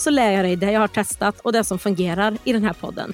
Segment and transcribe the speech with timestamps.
[0.00, 2.72] så lär jag dig det jag har testat och det som fungerar i den här
[2.72, 3.12] podden.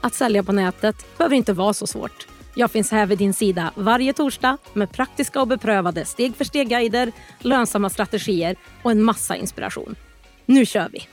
[0.00, 2.26] Att sälja på nätet behöver inte vara så svårt.
[2.54, 7.12] Jag finns här vid din sida varje torsdag med praktiska och beprövade steg för steg-guider,
[7.38, 9.96] lönsamma strategier och en massa inspiration.
[10.46, 11.08] Nu kör vi!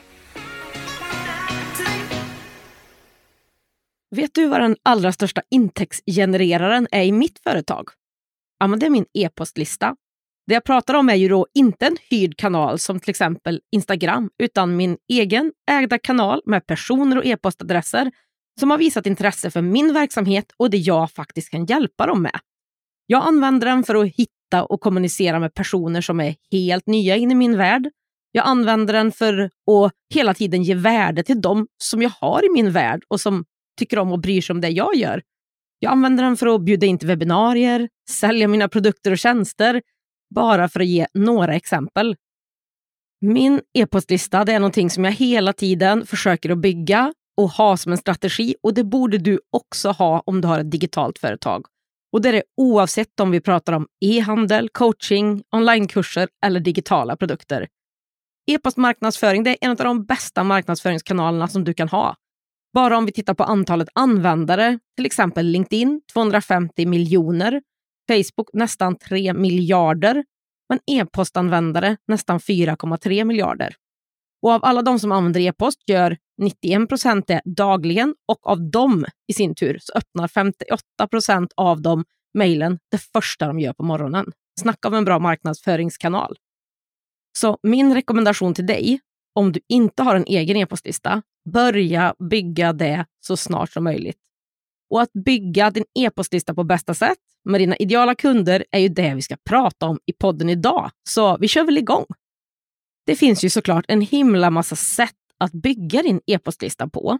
[4.15, 7.89] Vet du vad den allra största intäktsgenereraren är i mitt företag?
[8.59, 9.95] Ja, men det är min e-postlista.
[10.47, 14.29] Det jag pratar om är ju då inte en hyrd kanal som till exempel Instagram,
[14.37, 18.11] utan min egen ägda kanal med personer och e-postadresser
[18.59, 22.39] som har visat intresse för min verksamhet och det jag faktiskt kan hjälpa dem med.
[23.07, 27.31] Jag använder den för att hitta och kommunicera med personer som är helt nya in
[27.31, 27.89] i min värld.
[28.31, 32.49] Jag använder den för att hela tiden ge värde till dem som jag har i
[32.53, 33.45] min värld och som
[33.79, 35.21] tycker om och bryr sig om det jag gör.
[35.79, 39.81] Jag använder den för att bjuda in till webbinarier, sälja mina produkter och tjänster,
[40.35, 42.15] bara för att ge några exempel.
[43.21, 47.97] Min e-postlista är någonting som jag hela tiden försöker att bygga och ha som en
[47.97, 51.65] strategi och det borde du också ha om du har ett digitalt företag.
[52.13, 57.67] Och det är det oavsett om vi pratar om e-handel, coaching, onlinekurser eller digitala produkter.
[58.51, 62.15] E-postmarknadsföring är en av de bästa marknadsföringskanalerna som du kan ha.
[62.73, 67.61] Bara om vi tittar på antalet användare, till exempel LinkedIn 250 miljoner,
[68.07, 70.23] Facebook nästan 3 miljarder,
[70.69, 73.75] men e-postanvändare nästan 4,3 miljarder.
[74.41, 79.05] Och av alla de som använder e-post gör 91 procent det dagligen och av dem
[79.27, 83.83] i sin tur så öppnar 58 procent av dem mejlen det första de gör på
[83.83, 84.31] morgonen.
[84.59, 86.35] Snacka om en bra marknadsföringskanal.
[87.37, 88.99] Så min rekommendation till dig,
[89.35, 91.21] om du inte har en egen e-postlista,
[91.53, 94.17] börja bygga det så snart som möjligt.
[94.89, 99.15] Och att bygga din e-postlista på bästa sätt med dina ideala kunder är ju det
[99.15, 100.91] vi ska prata om i podden idag.
[101.09, 102.05] Så vi kör väl igång.
[103.05, 107.19] Det finns ju såklart en himla massa sätt att bygga din e-postlista på.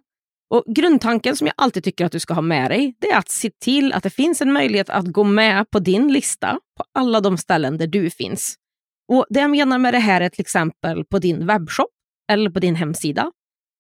[0.50, 3.30] Och Grundtanken som jag alltid tycker att du ska ha med dig, det är att
[3.30, 7.22] se till att det finns en möjlighet att gå med på din lista på alla
[7.22, 8.56] de ställen där du finns.
[9.08, 11.90] Och Det jag menar med det här är till exempel på din webbshop
[12.32, 13.32] eller på din hemsida.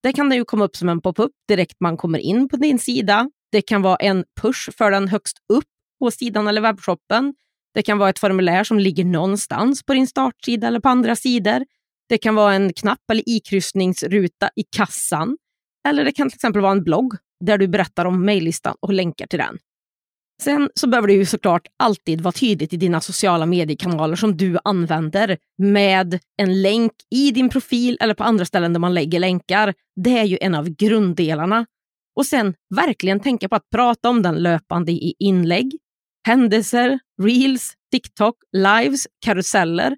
[0.03, 2.79] Där kan det ju komma upp som en pop-up direkt man kommer in på din
[2.79, 3.29] sida.
[3.56, 5.64] Det kan vara en push för den högst upp
[6.00, 7.34] på sidan eller webbshoppen.
[7.74, 11.66] Det kan vara ett formulär som ligger någonstans på din startsida eller på andra sidor.
[12.10, 15.38] Det kan vara en knapp eller ikryssningsruta i kassan.
[15.88, 17.14] Eller det kan till exempel vara en blogg
[17.46, 19.58] där du berättar om mejllistan och länkar till den.
[20.42, 24.58] Sen så behöver det ju såklart alltid vara tydligt i dina sociala mediekanaler som du
[24.64, 29.74] använder med en länk i din profil eller på andra ställen där man lägger länkar.
[29.96, 31.66] Det är ju en av grunddelarna.
[32.16, 35.78] Och sen verkligen tänka på att prata om den löpande i inlägg,
[36.28, 39.96] händelser, reels, TikTok, lives, karuseller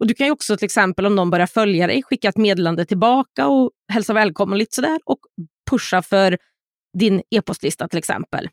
[0.00, 2.84] och Du kan ju också till exempel om någon börjar följa dig skicka ett meddelande
[2.84, 5.18] tillbaka och hälsa välkommen lite sådär och
[5.70, 6.38] pusha för
[6.98, 8.48] din e-postlista till exempel.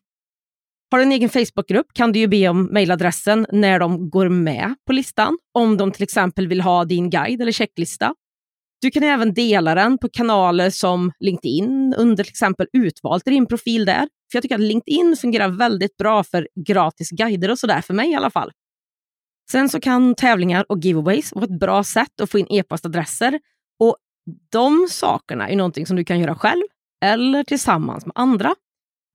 [0.91, 4.75] Har du en egen Facebookgrupp kan du ju be om mejladressen när de går med
[4.87, 8.15] på listan, om de till exempel vill ha din guide eller checklista.
[8.81, 13.45] Du kan även dela den på kanaler som LinkedIn under till exempel utvalt i din
[13.45, 14.01] profil där.
[14.01, 18.11] För Jag tycker att LinkedIn fungerar väldigt bra för gratis guider och sådär, för mig
[18.11, 18.51] i alla fall.
[19.51, 23.39] Sen så kan tävlingar och giveaways vara ett bra sätt att få in e-postadresser.
[23.79, 23.97] Och
[24.51, 26.63] de sakerna är någonting som du kan göra själv
[27.05, 28.55] eller tillsammans med andra.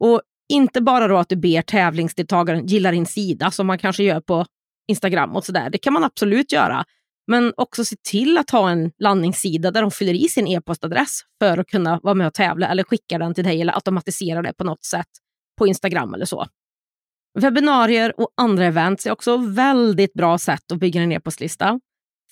[0.01, 0.23] Och
[0.53, 4.47] inte bara då att du ber tävlingsdeltagaren gilla din sida som man kanske gör på
[4.89, 5.71] Instagram och sådär.
[5.71, 6.85] Det kan man absolut göra.
[7.27, 11.59] Men också se till att ha en landningssida där de fyller i sin e-postadress för
[11.59, 14.65] att kunna vara med och tävla eller skicka den till dig eller automatisera det på
[14.65, 15.07] något sätt
[15.59, 16.47] på Instagram eller så.
[17.39, 21.81] Webbinarier och andra events är också väldigt bra sätt att bygga en e-postlista.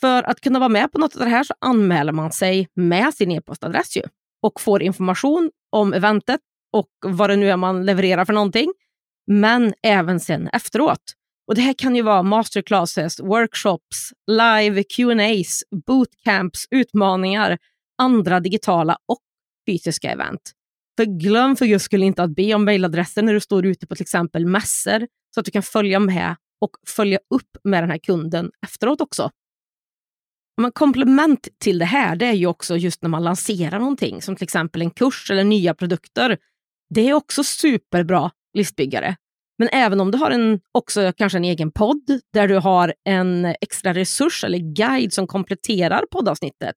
[0.00, 3.14] För att kunna vara med på något av det här så anmäler man sig med
[3.14, 4.02] sin e-postadress ju,
[4.42, 6.40] och får information om eventet
[6.72, 8.72] och vad det nu är man levererar för någonting.
[9.26, 11.02] Men även sen efteråt.
[11.50, 17.58] Och Det här kan ju vara masterclasses, workshops, live Q&As, bootcamps, utmaningar,
[17.98, 19.18] andra digitala och
[19.68, 20.52] fysiska event.
[20.98, 23.94] För glöm för just skull inte att be om mejladressen när du står ute på
[23.94, 27.98] till exempel mässor så att du kan följa med och följa upp med den här
[27.98, 29.30] kunden efteråt också.
[30.60, 34.36] Men komplement till det här det är ju också just när man lanserar någonting, som
[34.36, 36.38] till exempel en kurs eller nya produkter.
[36.94, 39.16] Det är också superbra listbyggare.
[39.60, 43.44] Men även om du har en, också kanske en egen podd där du har en
[43.60, 46.74] extra resurs eller guide som kompletterar poddavsnittet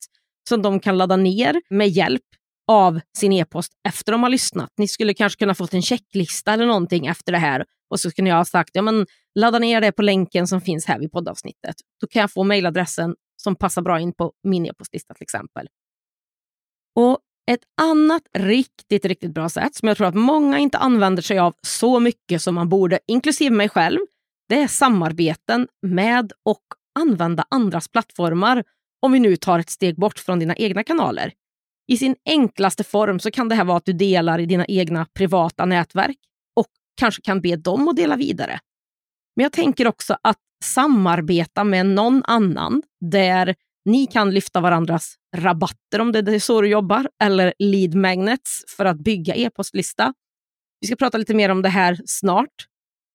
[0.50, 2.22] som de kan ladda ner med hjälp
[2.68, 4.70] av sin e-post efter de har lyssnat.
[4.78, 8.30] Ni skulle kanske kunna fått en checklista eller någonting efter det här och så skulle
[8.30, 9.06] jag ha sagt ja, men
[9.40, 11.76] ladda ner det på länken som finns här vid poddavsnittet.
[12.02, 15.68] Då kan jag få mejladressen som passar bra in på min e-postlista till exempel.
[16.96, 17.20] Och
[17.52, 21.54] ett annat riktigt, riktigt bra sätt som jag tror att många inte använder sig av
[21.68, 24.00] så mycket som man borde, inklusive mig själv,
[24.50, 26.64] det är samarbeten med och
[27.00, 28.64] använda andras plattformar
[29.02, 31.34] om vi nu tar ett steg bort från dina egna kanaler.
[31.88, 35.06] I sin enklaste form så kan det här vara att du delar i dina egna
[35.14, 36.18] privata nätverk
[36.56, 36.68] och
[37.00, 38.60] kanske kan be dem att dela vidare.
[39.36, 46.00] Men jag tänker också att samarbeta med någon annan där ni kan lyfta varandras rabatter
[46.00, 50.14] om det är så du jobbar, eller lead magnets för att bygga e-postlista.
[50.82, 52.68] Vi ska prata lite mer om det här snart.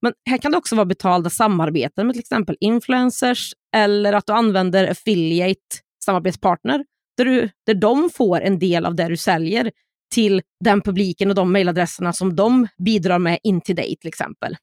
[0.03, 4.33] Men här kan det också vara betalda samarbeten med till exempel influencers eller att du
[4.33, 6.85] använder affiliate samarbetspartner
[7.17, 9.71] där, du, där de får en del av det du säljer
[10.15, 14.57] till den publiken och de mejladresserna som de bidrar med in till dig till exempel.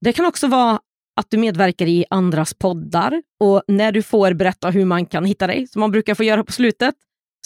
[0.00, 0.80] Det kan också vara
[1.16, 5.46] att du medverkar i andras poddar och när du får berätta hur man kan hitta
[5.46, 6.94] dig, som man brukar få göra på slutet,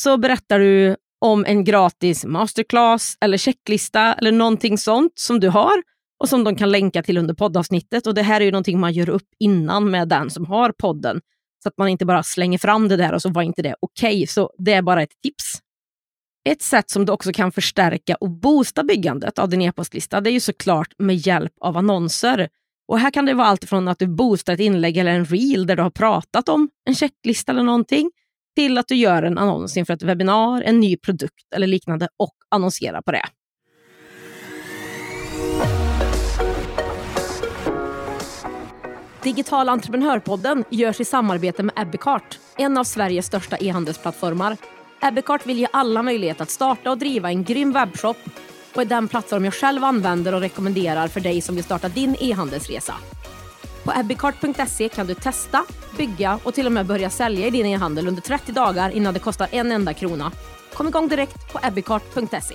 [0.00, 5.82] så berättar du om en gratis masterclass eller checklista eller någonting sånt som du har
[6.20, 8.06] och som de kan länka till under poddavsnittet.
[8.06, 11.20] Och Det här är ju någonting man gör upp innan med den som har podden.
[11.62, 14.17] Så att man inte bara slänger fram det där och så var inte det okej.
[14.17, 14.26] Okay.
[14.26, 15.62] Så det är bara ett tips.
[16.49, 20.32] Ett sätt som du också kan förstärka och boosta byggandet av din e-postlista det är
[20.32, 22.49] ju såklart med hjälp av annonser.
[22.90, 25.66] Och Här kan det vara allt från att du boostar ett inlägg eller en reel
[25.66, 28.10] där du har pratat om en checklista eller någonting
[28.56, 32.34] till att du gör en annons inför ett webbinar, en ny produkt eller liknande och
[32.48, 33.25] annonserar på det.
[39.22, 44.56] Digital entreprenörpodden görs i samarbete med Ebbecart, en av Sveriges största e-handelsplattformar.
[45.02, 48.16] Ebbecart vill ge alla möjlighet att starta och driva en grym webbshop
[48.75, 52.17] och är den plattform jag själv använder och rekommenderar för dig som vill starta din
[52.20, 52.94] e-handelsresa.
[53.84, 55.64] På ebbecart.se kan du testa,
[55.96, 59.20] bygga och till och med börja sälja i din e-handel under 30 dagar innan det
[59.20, 60.32] kostar en enda krona.
[60.75, 62.55] Kom igång direkt på ebbecart.se.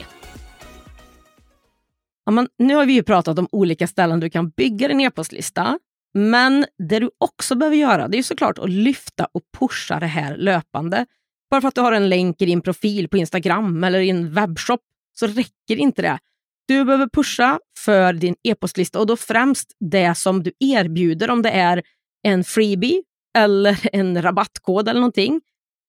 [2.25, 5.79] Ja, men nu har vi ju pratat om olika ställen du kan bygga din e-postlista.
[6.13, 10.37] Men det du också behöver göra det är såklart att lyfta och pusha det här
[10.37, 11.05] löpande.
[11.49, 14.33] Bara för att du har en länk i din profil på Instagram eller i en
[14.33, 14.81] webbshop
[15.19, 16.19] så räcker inte det.
[16.67, 21.49] Du behöver pusha för din e-postlista och då främst det som du erbjuder, om det
[21.49, 21.83] är
[22.23, 23.03] en freebie
[23.37, 25.41] eller en rabattkod eller någonting.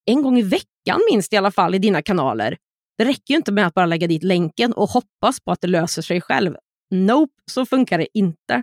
[0.07, 2.57] En gång i veckan minst i alla fall i dina kanaler.
[2.99, 5.69] Det räcker ju inte med att bara lägga dit länken och hoppas på att det
[5.69, 6.57] löser sig själv.
[6.91, 8.63] Nope, så funkar det inte.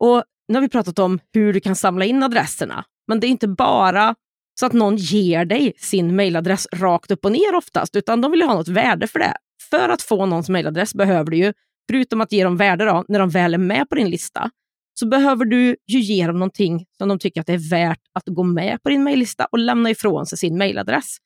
[0.00, 3.28] Och Nu har vi pratat om hur du kan samla in adresserna, men det är
[3.28, 4.14] inte bara
[4.60, 8.42] så att någon ger dig sin mejladress rakt upp och ner oftast, utan de vill
[8.42, 9.36] ha något värde för det
[9.70, 11.52] för att få någons mejladress behöver du ju,
[11.90, 14.50] förutom att ge dem värde då, när de väl är med på din lista,
[14.94, 18.24] så behöver du ju ge dem någonting som de tycker att det är värt att
[18.26, 21.16] gå med på din mejllista och lämna ifrån sig sin mejladress.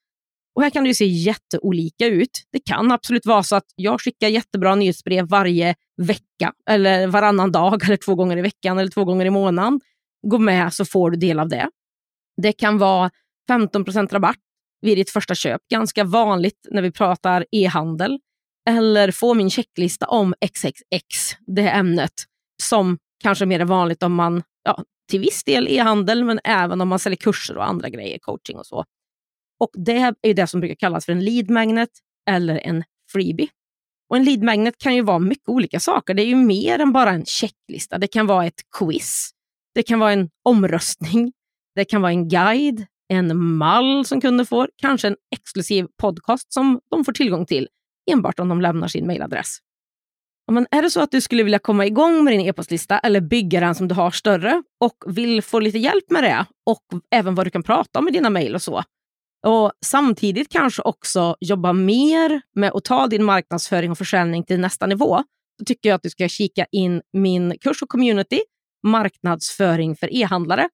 [0.54, 2.30] Och här kan det ju se jätteolika ut.
[2.52, 7.84] Det kan absolut vara så att jag skickar jättebra nyhetsbrev varje vecka eller varannan dag
[7.86, 9.80] eller två gånger i veckan eller två gånger i månaden.
[10.26, 11.70] Gå med så får du del av det.
[12.42, 13.10] Det kan vara
[13.50, 14.36] 15% rabatt
[14.80, 15.60] vid ditt första köp.
[15.70, 18.18] Ganska vanligt när vi pratar e-handel
[18.68, 22.12] eller få min checklista om XXX, det ämnet,
[22.62, 26.88] som kanske mer är vanligt om man, ja, till viss del e-handel, men även om
[26.88, 28.84] man säljer kurser och andra grejer, coaching och så.
[29.60, 31.88] Och Det är det som brukar kallas för en lead magnet
[32.30, 33.48] eller en freebie.
[34.10, 36.14] Och En lead magnet kan ju vara mycket olika saker.
[36.14, 37.98] Det är ju mer än bara en checklista.
[37.98, 39.30] Det kan vara ett quiz,
[39.74, 41.32] det kan vara en omröstning,
[41.74, 46.80] det kan vara en guide, en mall som kunden får, kanske en exklusiv podcast som
[46.90, 47.68] de får tillgång till
[48.10, 49.58] enbart om de lämnar sin mejladress.
[50.52, 53.60] Men är det så att du skulle vilja komma igång med din e-postlista eller bygga
[53.60, 57.46] den som du har större och vill få lite hjälp med det och även vad
[57.46, 58.82] du kan prata om i dina mejl och så.
[59.46, 64.86] Och samtidigt kanske också jobba mer med att ta din marknadsföring och försäljning till nästa
[64.86, 65.22] nivå.
[65.58, 68.40] Då tycker jag att du ska kika in min kurs och community,
[68.86, 70.68] marknadsföring för e-handlare,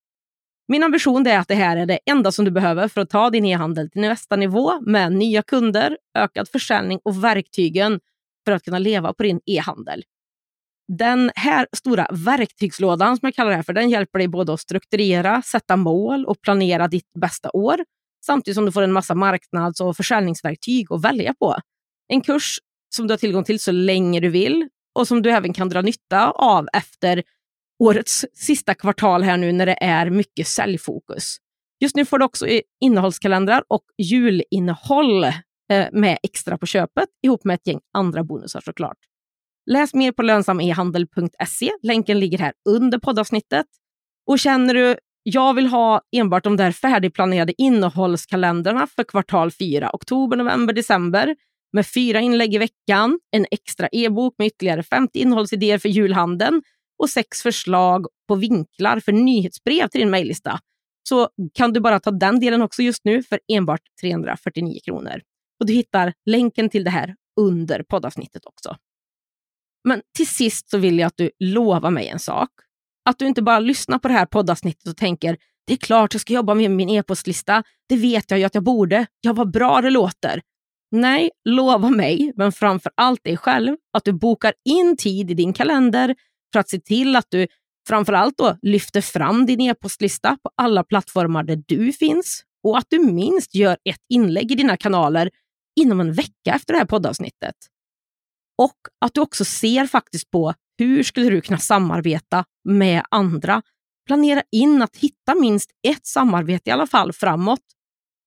[0.68, 3.30] min ambition är att det här är det enda som du behöver för att ta
[3.30, 8.00] din e-handel till nästa nivå med nya kunder, ökad försäljning och verktygen
[8.44, 10.04] för att kunna leva på din e-handel.
[10.88, 14.61] Den här stora verktygslådan, som jag kallar det här för, den hjälper dig både att
[14.61, 17.85] strukturera, sätta mål och planera ditt bästa år,
[18.26, 21.56] samtidigt som du får en massa marknads och försäljningsverktyg att välja på.
[22.09, 22.59] En kurs
[22.97, 25.80] som du har tillgång till så länge du vill och som du även kan dra
[25.80, 27.23] nytta av efter
[27.78, 31.36] årets sista kvartal här nu när det är mycket säljfokus.
[31.80, 32.46] Just nu får du också
[32.80, 35.32] innehållskalendrar och julinnehåll eh,
[35.92, 38.98] med extra på köpet ihop med ett gäng andra bonusar såklart.
[39.70, 41.70] Läs mer på lönsamehandel.se.
[41.82, 43.66] Länken ligger här under poddavsnittet.
[44.26, 50.36] Och känner du jag vill ha enbart de där färdigplanerade innehållskalendrarna för kvartal 4, oktober,
[50.36, 51.36] november, december
[51.72, 56.62] med fyra inlägg i veckan, en extra e-bok med ytterligare 50 innehållsidéer för julhandeln
[56.98, 60.60] och sex förslag på vinklar för nyhetsbrev till din mejllista
[61.08, 65.20] så kan du bara ta den delen också just nu för enbart 349 kronor.
[65.60, 68.76] Och Du hittar länken till det här under poddavsnittet också.
[69.88, 72.50] Men till sist så vill jag att du lovar mig en sak.
[73.04, 75.36] Att du inte bara lyssnar på det här poddavsnittet och tänker
[75.66, 77.62] det är klart jag ska jobba med min e-postlista.
[77.88, 79.06] Det vet jag ju att jag borde.
[79.20, 80.42] Ja, vad bra det låter.
[80.90, 85.52] Nej, lova mig, men framför allt dig själv, att du bokar in tid i din
[85.52, 86.14] kalender
[86.54, 87.46] för att se till att du
[87.88, 92.99] framförallt då lyfter fram din e-postlista på alla plattformar där du finns och att du
[92.99, 95.30] minst gör ett inlägg i dina kanaler
[95.80, 97.54] inom en vecka efter det här poddavsnittet.
[98.62, 103.62] Och att du också ser faktiskt på hur skulle du kunna samarbeta med andra.
[104.06, 107.61] Planera in att hitta minst ett samarbete i alla fall framåt.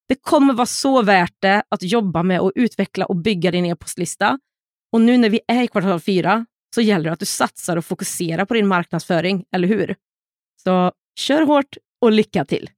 [0.07, 4.39] Det kommer vara så värt det att jobba med att utveckla och bygga din e-postlista.
[4.91, 6.45] Och nu när vi är i kvartal fyra
[6.77, 9.95] så gäller det att du satsar och fokuserar på din marknadsföring, eller hur?
[10.63, 12.69] Så kör hårt och lycka till!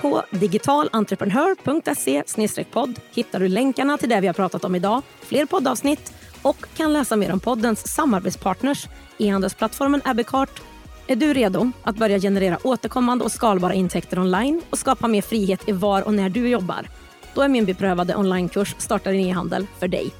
[0.00, 6.14] På digitalentreprenör.se podd hittar du länkarna till det vi har pratat om idag, fler poddavsnitt
[6.42, 8.86] och kan läsa mer om poddens samarbetspartners,
[9.18, 10.62] e-handelsplattformen Abbeycart.
[11.06, 15.68] Är du redo att börja generera återkommande och skalbara intäkter online och skapa mer frihet
[15.68, 16.88] i var och när du jobbar?
[17.34, 20.10] Då är min beprövade onlinekurs Starta din e-handel för dig.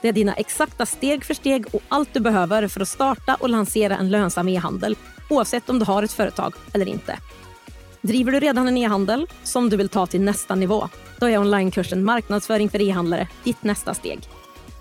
[0.00, 3.48] Det är dina exakta steg för steg och allt du behöver för att starta och
[3.48, 4.96] lansera en lönsam e-handel
[5.30, 7.18] oavsett om du har ett företag eller inte.
[8.00, 10.88] Driver du redan en e-handel som du vill ta till nästa nivå?
[11.20, 14.18] Då är onlinekursen Marknadsföring för e-handlare ditt nästa steg.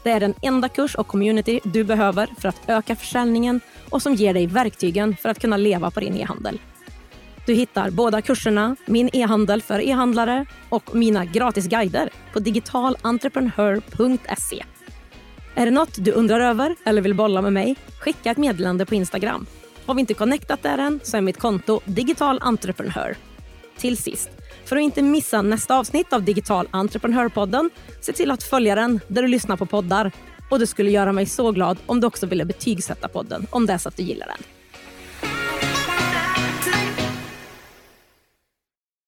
[0.03, 4.13] Det är den enda kurs och community du behöver för att öka försäljningen och som
[4.13, 6.59] ger dig verktygen för att kunna leva på din e-handel.
[7.45, 14.65] Du hittar båda kurserna, min e-handel för e-handlare och mina gratisguider på digitalentreprenör.se.
[15.55, 17.75] Är det något du undrar över eller vill bolla med mig?
[17.99, 19.45] Skicka ett meddelande på Instagram.
[19.85, 23.15] Har vi inte connectat där än så är mitt konto Digital Entreprenör.
[23.77, 24.29] Till sist,
[24.65, 27.69] för att inte missa nästa avsnitt av Digital Entreprenörpodden,
[28.01, 30.11] se till att följa den där du lyssnar på poddar.
[30.49, 33.73] Och det skulle göra mig så glad om du också ville betygsätta podden om det
[33.73, 34.54] är så att du gillar den.